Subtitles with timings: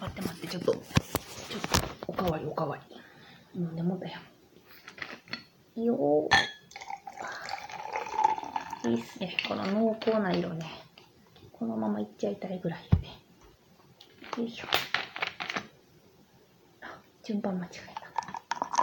[0.00, 0.88] 待って待って、ちょっと、ちょっと、
[2.08, 2.82] おかわりおかわり。
[3.54, 4.18] 飲んでもだよ。
[5.76, 8.90] よー。
[8.90, 9.36] いいっすね。
[9.46, 10.66] この濃厚な色ね。
[11.52, 13.08] このままいっちゃいたいぐらいよね。
[14.38, 14.66] よいしょ。
[16.80, 17.78] あ、順番間違え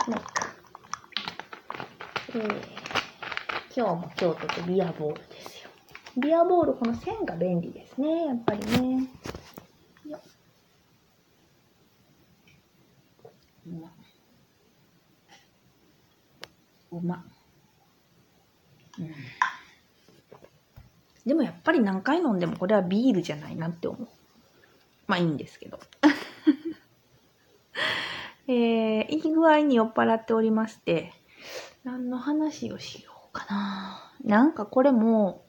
[0.05, 0.11] た。
[0.11, 0.47] もういいか。
[2.35, 2.45] えー、
[3.75, 5.58] 今日も京都とビアボールですよ。
[6.17, 8.25] ビアボール、この線が便利ですね。
[8.25, 9.07] やっぱりね。
[13.67, 13.91] うま。
[16.91, 17.25] うま。
[18.97, 19.13] うん。
[21.25, 24.07] でもやっぱり何回飲んでもこれはビールじゃないなって思う。
[25.05, 25.79] まあいいんですけど。
[28.47, 31.13] えー、いい具合に酔っ払っておりまして、
[31.83, 34.11] 何の話をしようかな。
[34.23, 35.45] なんかこれも、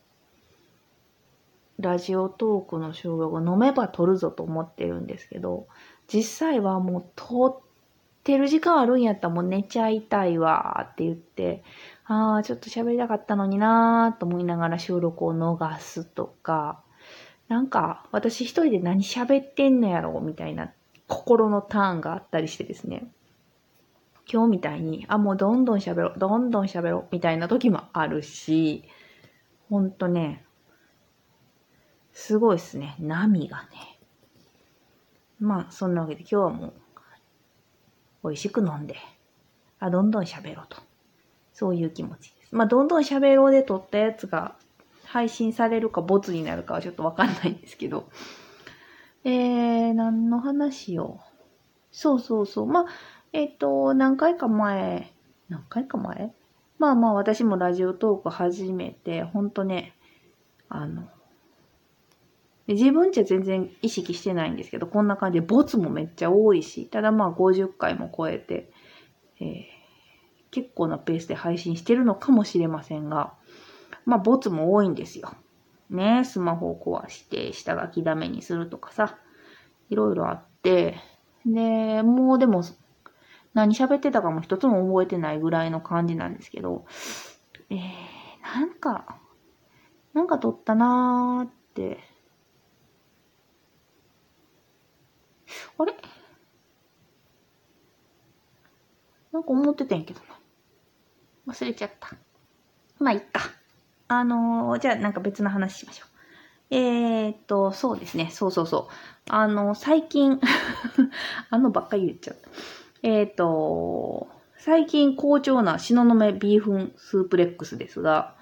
[1.81, 5.67] ラジオトークの収録飲めば取るぞと思ってるんですけど、
[6.13, 7.61] 実際はもう取っ
[8.25, 11.63] てる時間あるんやったらもう寝ちゃいたいわって言って、
[12.05, 16.83] ああ、ちょっと喋りたかったのになーと思いながら収録を逃すとか、
[17.49, 20.73] なんか私一人で何喋ってんのやろみたいな
[21.09, 23.11] 心のターンがあったりしてですね。
[24.33, 28.85] 今日みたいに、あ、もうどんどん喋ろう、どんどん喋ろうみたいな時もあるし、
[29.69, 30.45] ほんとね、
[32.13, 32.97] すごいっすね。
[32.99, 33.99] 波がね。
[35.39, 36.73] まあ、そんなわけで今日はもう、
[38.25, 38.97] 美味しく飲んで、
[39.79, 40.77] あ、どんどん喋ろうと。
[41.53, 42.55] そういう気持ちです。
[42.55, 44.57] まあ、どんどん喋ろうで撮ったやつが
[45.05, 48.09] 配信されるかボツになるかはちょっとわかんないんですけど。
[49.25, 51.21] えー、何の話を？
[51.93, 52.67] そうそうそう。
[52.67, 52.87] まあ、
[53.33, 55.13] えっ、と、何回か前、
[55.49, 56.33] 何回か前？
[56.79, 59.95] まあまあ私もラジオトーク始めて、ほんとね、
[60.69, 61.09] あの、
[62.71, 68.71] で自分じゃ全然意識してないんですけど、こんな感じでボツもめっちゃ多いし、ただまあ50回も超えて、
[69.41, 69.81] えー
[70.53, 73.35] 結構なペースで配信してるのかもしれませんが、
[74.05, 75.33] まあボツも多いんですよ。
[75.91, 79.17] ねスマホを壊して下書きダメにするとかさ、
[79.91, 80.97] いろいろあって、
[81.47, 82.63] で、もうでも
[83.55, 86.85] 何喋ってたかも一つも覚えてないぐらいの感じなんですけど、
[87.71, 87.81] えー、
[88.45, 89.21] なんか、
[90.15, 91.99] なんか撮ったなーって、
[95.79, 95.95] あれ
[99.41, 101.53] なんか思ってたんやけどな。
[101.53, 102.11] 忘れちゃった。
[102.99, 103.41] まあ、いっか。
[104.09, 106.05] あのーじゃあなんか別の話しましょ
[106.71, 106.75] う。
[106.75, 108.29] えーっと、そうですね。
[108.31, 108.93] そうそうそう。
[109.31, 110.39] あの、最近、
[111.49, 112.51] あのばっかり言っちゃった。
[113.03, 114.29] えーっと、
[114.59, 118.37] 最近好調な東雲ビーフンスープレックスですが、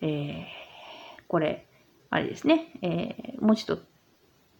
[0.00, 0.46] えー、
[1.28, 1.66] これ、
[2.08, 2.78] あれですね。
[2.80, 3.84] えー、もうちょっと、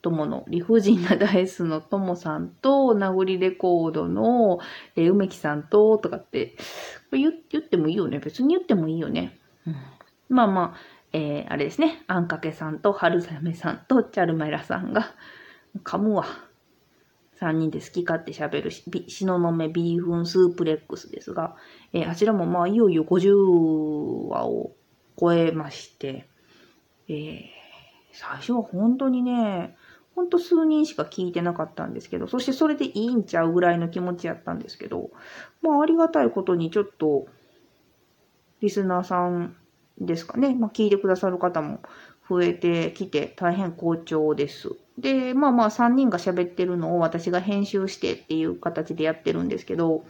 [0.02, 4.58] 友の理不尽なダイスの友さんと、名残レコードの、
[4.96, 6.56] え梅木さんと、とかって、
[7.10, 7.30] これ言
[7.60, 8.18] ってもいいよね。
[8.18, 9.38] 別に言ってもいいよね。
[9.66, 9.76] うん、
[10.28, 10.80] まあまあ、
[11.12, 12.02] えーあれですね。
[12.06, 15.14] あんかけさんと、春雨さんと、チャルマイラさんが、
[15.84, 16.24] 噛むわ。
[17.40, 21.56] 3人で好き勝手喋るし、び東雲ビーフンスープレックスですが、
[21.92, 24.72] えーあちらもまあ、いよいよ50話を
[25.18, 26.28] 超えまして、
[27.08, 27.60] えー
[28.12, 29.76] 最初は本当にね、
[30.14, 35.10] ほんと数人しか聞いてなかったんですけど、そしてそれでいいんちゃうぐらいの気持ちやったんですけど、
[35.62, 37.26] まあありがたいことにちょっと、
[38.60, 39.56] リスナーさん
[39.98, 41.80] ですかね、まあ聞いてくださる方も
[42.28, 44.70] 増えてきて大変好調です。
[44.98, 50.04] で、まあまあ3人が喋ってるのを私が編集してっていう形でやってるんですけど、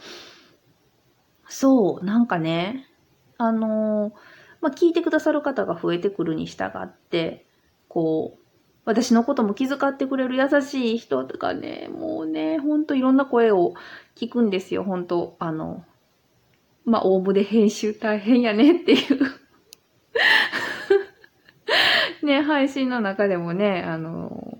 [1.49, 2.87] そう、なんかね、
[3.39, 4.12] あのー
[4.62, 7.47] まあ聞いてくださる方が増えてくるに従って、
[7.89, 8.41] こう、
[8.85, 13.75] 私のことも気遣ってくれる優しい人とかね、もうね、ほんといろんな声を
[14.17, 15.37] 聞くんですよ、ほんと。
[15.39, 15.85] あの、
[16.85, 19.41] まあ、応募で編集大変やねっていう。
[22.27, 24.59] ね、配信の中でもね、あの、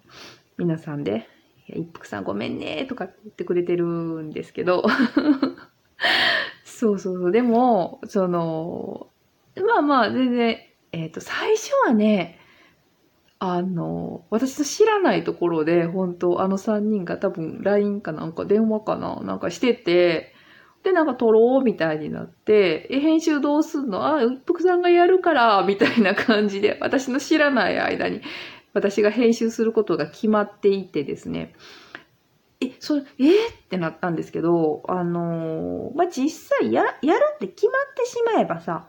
[0.57, 1.29] 皆さんで、
[1.67, 4.85] いや一服さんごめんねとか言ってくれてるんですけど、
[6.65, 9.09] そうそうそう、でも、その、
[9.57, 10.59] まあまあ、全然、
[10.93, 12.40] えっ、と、最初はね、
[13.43, 20.35] あの、私の知らないところで、本当あの3人が多分 LINE かなんか電話かななんかしてて、
[20.83, 24.15] で、なんか撮ろうみたいになって、え、編集どうすんの？
[24.15, 28.21] あ、一服さんがやるから、みたいな感じで、私の知らない間に、
[28.75, 31.55] 私が編集することが決まっていてですね、
[32.61, 33.25] え、それ、え？
[33.25, 36.29] ーってなったんですけど、あのーまあ、実
[36.59, 38.89] 際や、やるって決まってしまえばさ、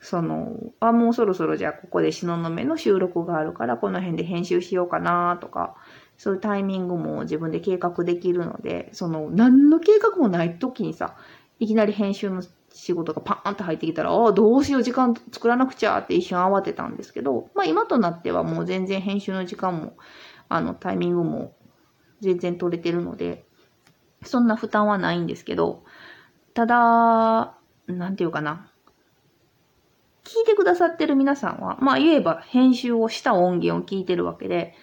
[0.00, 5.76] その、あ、もうそろそろじゃあここで東雲の収録があるからこの辺で編集しようかなとか、
[6.16, 11.16] そういうタイミングも自分で計画できるので、その、何の計画もない時にさ、
[11.60, 12.42] いきなり編集の
[12.72, 19.96] 仕事がパーンと入ってきたら、ああ、どうしよう、時間作らなくちゃって一瞬慌てたんですけど、まあ今となってはもう全然編集の時間も、
[20.48, 21.54] あの、タイミングも
[22.20, 23.44] 全然取れてるので、
[24.24, 25.84] そんな負担はないんですけど、
[26.54, 27.56] ただ、
[27.86, 28.67] なんていうかな。
[30.28, 34.74] 聞いてくださってる皆さんは、まあ言えば編集をした音源を聞いてるわけで、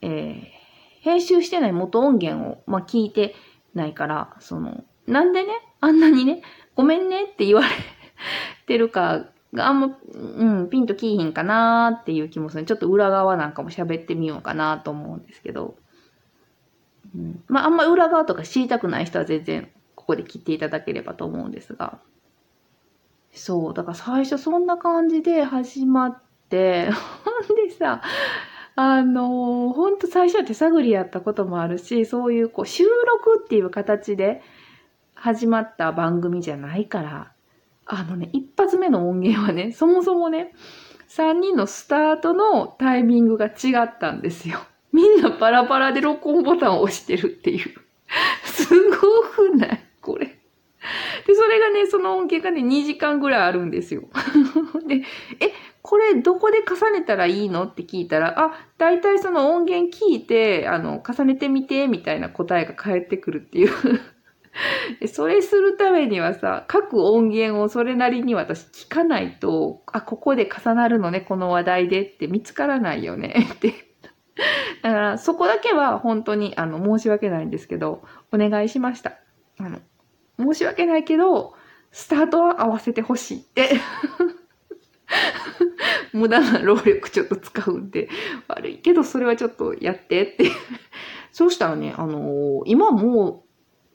[0.00, 0.44] えー、
[1.00, 3.34] 編集してない元音源を、まあ、聞いて
[3.74, 6.42] ないから、その、なんでね、あんなにね、
[6.76, 7.68] ごめんねって言われ
[8.66, 12.64] てるかがあんま、うん、ピンときいひんかなっていう気もする。
[12.64, 15.74] ちょっと裏側なんかも喋ってみようかなと思うんですけど。
[17.14, 21.98] うん、まあ、あんま裏側とか知りたくない人は全然ここで切っていただければと思うんですが。
[23.34, 26.88] そう、だから最初そんな感じで始まって、
[27.46, 28.00] ほんでさ、
[28.76, 34.42] あのー、ほんと最初は手探りやったこともあるし、そういうこう収録っていう形で
[35.14, 37.32] 始まった番組じゃないから、
[37.86, 40.54] あのね、一発目の音源はね、そもそもね、
[41.08, 44.58] 3人のスタートのタイミングが違ったんですよ。
[44.92, 47.74] みんなパラパラで録音ボタンを押してるっていう。
[48.44, 48.96] すご
[49.50, 49.83] くない？
[51.26, 54.08] で、それがね、その音源がね、2時間ぐらいあるんですよ。
[54.86, 55.02] で、
[55.40, 57.64] え、これどこで重ねたらいいの？
[57.64, 63.70] って聞いたら、あ、大体その音源聞いて、あの、重ねてみて、みたいな答えが返ってくるっていう
[65.08, 73.74] それするためにはさ、各音源をそれなりに私聞かないと、あ、ここで重なるのね、この話題でって見つからないよね って。
[74.82, 79.18] だからそこだけは本当にあの申し訳ないんですけど、お願いしました。
[79.58, 79.78] あの
[80.38, 81.54] 申し訳ないけど、
[81.92, 83.70] スタートは合わせてほしいって
[86.12, 88.08] 無駄な労力ちょっと使うんで、
[88.48, 90.50] 悪いけどそれはちょっとやってって
[91.30, 93.44] そうしたらね、あのー、今も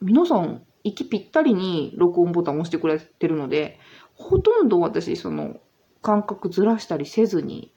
[0.01, 3.79] う皆さん息ぴったりに録音ボタンを押してくれてるので、
[4.15, 5.57] ほとんど私、その、
[6.01, 7.73] 感覚ずらしたりせずに、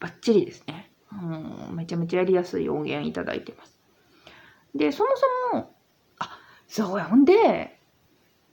[0.00, 0.90] バッチリですね。
[1.12, 3.78] うん、めちゃめちゃやりやすい音源いただいてます。
[4.74, 5.10] で、そも
[5.52, 5.73] そも、
[6.66, 7.78] そうや、ほんで、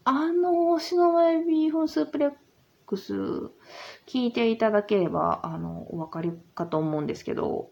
[0.03, 2.31] あの、シノワイビーフンスープレッ
[2.85, 3.13] クス、
[4.07, 7.69] 聞いていただければ、あの、お分かりかと思うんですけど、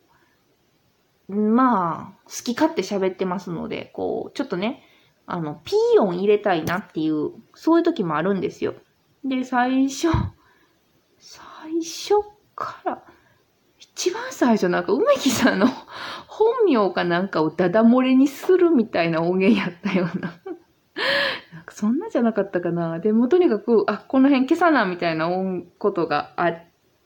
[1.27, 4.83] まあ、好き勝手喋ってますので、こう、ちょっとね、
[5.27, 8.73] あの、ピー音入れたいなっていう、そういう時もあるんですよ。
[9.23, 10.07] で、最初、
[11.19, 12.15] 最初
[12.55, 13.03] から、
[13.99, 15.67] 一番最初なんか梅木さんの
[16.27, 20.39] 本名かなんかをダダ漏れにするみたいな音源やったような。
[21.53, 22.99] なんかそんなじゃなかったかな。
[22.99, 25.29] でもとにかく、あ、この辺消さなみたいな
[25.77, 26.57] ことがあっ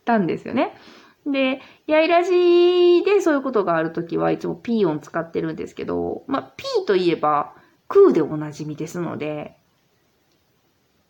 [0.05, 0.77] たんですよね。
[1.25, 7.55] で、やいらじでそういうことがあるときはいつもピー音使ってるんですけど、まあ、ピーといえば、
[7.87, 9.57] 空でおなじみですので、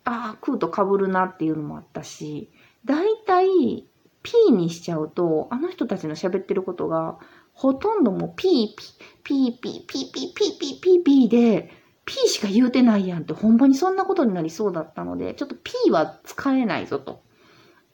[0.04, 2.50] ああ、空と被るなっていうのもあったし、
[2.86, 3.86] だいたい
[4.24, 7.18] P にしちゃうと、あの人たちの喋ってることが、
[7.52, 8.74] ほとんどもう P、
[9.22, 11.70] P、P、P、P、P、P、P、P、P で、
[12.06, 17.22] P しか言うてないやんって、ほんまにそんなことになりそうだったので、ちょっと P は使えないぞと。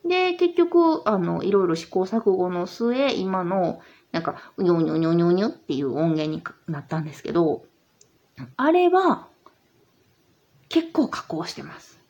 [0.08, 3.80] で、結局、あの、いろいろ試行錯誤の末、今の、
[4.12, 7.64] なんか、うにょうにょうにょうにょうにょっていう音源になったんですけど、
[8.56, 9.26] あれは、
[10.68, 12.00] 結構加工してます。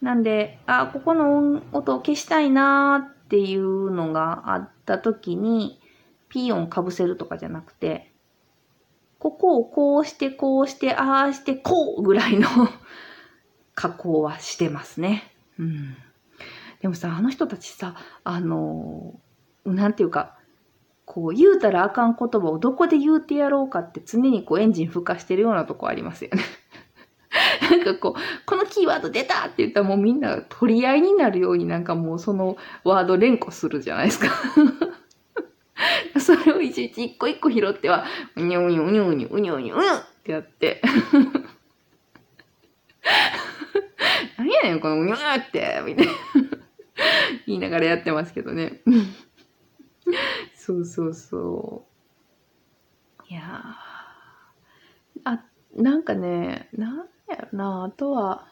[0.00, 5.80] なんで、あ、ここの音を消したいなーっっていうのがあった時に、
[6.28, 8.12] ピー音かぶせるとかじゃなくて、
[9.18, 12.48] ここをこうして、こうして、ああして、こうぐらいの
[13.74, 15.34] 加工はしてますね。
[15.58, 15.96] うん。
[16.80, 19.18] でもさ、あの人たちさ、あの、
[19.64, 20.36] なんていうか、
[21.04, 26.42] こう言うたらあかん言葉をどこで言うてやろうかって常にこうエンジン吹かしてるようなとこありますよね。
[27.70, 34.28] なんかこう、このキーワード出たって言ったらもうみんな取り合いになるようになんかもうそのワード連呼するじゃないですか。
[36.20, 38.04] それをいちいち一個一個拾っては、
[38.36, 39.82] うにょうにょうにょうにょうにょうにょうっ
[40.22, 40.80] てやって。
[44.38, 46.12] 何やねん、このうにょーって、みたいな。
[47.46, 48.80] 言いながらやってますけどね。
[50.54, 51.96] そうそうそう。
[53.28, 53.42] いや
[55.24, 55.44] あ、
[55.74, 58.48] なんかね、なんやろな、あとは、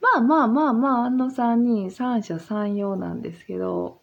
[0.00, 4.00] まあまあまあまあ、あの3人、三者三様なんですけど、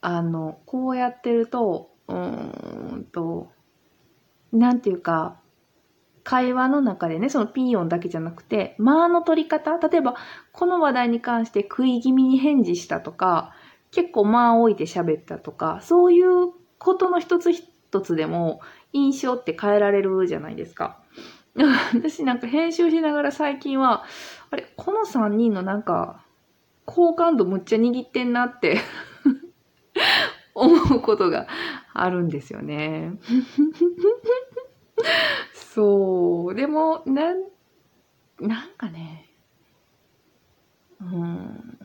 [0.00, 3.50] あの、こうやってると、うーんと、
[4.52, 5.36] なんていうか、
[6.24, 10.16] 会話の中でね、そのピーヨンだけじゃなくて、間の取り方、例えば、
[10.52, 13.54] この話題に関して食い気味に返事したとか、
[13.92, 18.60] 結構間を置いて喋ったとか、そういうことの一つ一つでも
[18.92, 20.99] 印象って変えられるじゃないですか。
[21.94, 24.04] 私なんか編集しながら最近は、
[24.50, 26.24] あれ、この3人のなんか、
[26.84, 28.80] 好感度むっちゃ握ってんなって
[30.54, 31.46] 思うことが
[31.92, 33.12] あるんですよね。
[35.52, 36.54] そう。
[36.54, 37.44] でも、なん、
[38.40, 39.28] なんかね、
[41.00, 41.78] うん。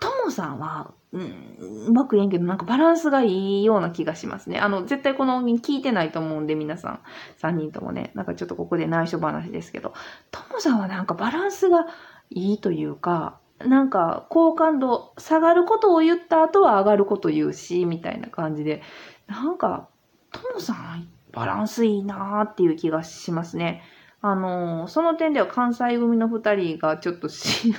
[0.00, 4.58] ともさんは、うん、うまく言えんけど、なんかバランスがいいような気がしますね。
[4.58, 7.00] あの、絶対この音聞いてないと思うんで、皆さん、
[7.40, 9.94] 3人ともね、なんかちょっとここで内緒話ですけど、
[10.30, 11.86] ともさんはなんかバランスが
[12.30, 18.82] いいというか、なんか好感度下がることを言った後は上がること言うし、みたいな感じで、
[19.26, 19.88] なんか、
[20.32, 23.82] ともさんバランスいいなーっていう気がしますね。
[24.22, 27.74] あのー、その点では関西組の二人がちょっとし、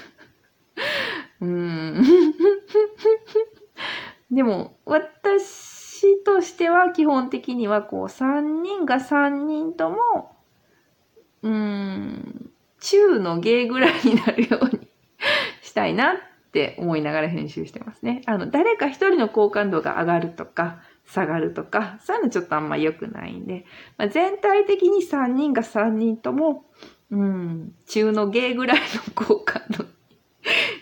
[1.41, 2.26] うーん。
[4.37, 9.97] でも、私としては基本的にはこう、三人が三人とも、
[11.41, 14.87] うん、中の芸ぐらいになるように
[15.63, 16.15] したいなっ
[16.51, 18.21] て思いながら編集してますね。
[18.27, 23.65] あの、誰か一人の好感度が上がるとか、下がるとか、そういうのちょっとあんま良くないんで、
[23.97, 26.65] まあ、全体的に3人が3人とも、
[27.09, 29.86] うん、中の芸ぐらいの好感度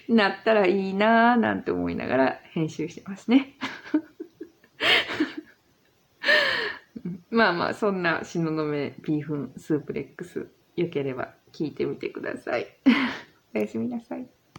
[0.09, 3.57] なったらいいなぁなんて思いながら編集してますね。
[7.29, 12.67] まあまあ、そんな東雲ビーフンスープレックス、よければ聞いてみてください。
[13.53, 14.27] おやすみなさい。